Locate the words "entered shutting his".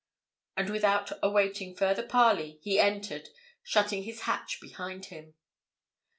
2.79-4.21